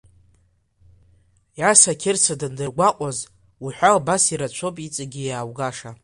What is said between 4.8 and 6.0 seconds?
иҵегьы иааугаша.